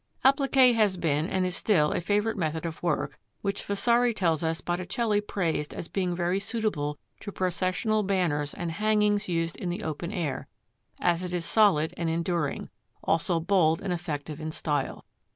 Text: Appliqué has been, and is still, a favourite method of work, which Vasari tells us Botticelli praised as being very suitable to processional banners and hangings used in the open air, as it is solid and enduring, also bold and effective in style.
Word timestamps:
Appliqué 0.25 0.73
has 0.73 0.97
been, 0.97 1.27
and 1.29 1.45
is 1.45 1.55
still, 1.55 1.91
a 1.91 2.01
favourite 2.01 2.35
method 2.35 2.65
of 2.65 2.81
work, 2.81 3.19
which 3.43 3.61
Vasari 3.63 4.15
tells 4.15 4.41
us 4.43 4.59
Botticelli 4.59 5.21
praised 5.21 5.75
as 5.75 5.87
being 5.87 6.15
very 6.15 6.39
suitable 6.39 6.97
to 7.19 7.31
processional 7.31 8.01
banners 8.01 8.55
and 8.55 8.71
hangings 8.71 9.29
used 9.29 9.55
in 9.57 9.69
the 9.69 9.83
open 9.83 10.11
air, 10.11 10.47
as 10.99 11.21
it 11.21 11.35
is 11.35 11.45
solid 11.45 11.93
and 11.97 12.09
enduring, 12.09 12.71
also 13.03 13.39
bold 13.39 13.79
and 13.79 13.93
effective 13.93 14.41
in 14.41 14.49
style. 14.49 15.05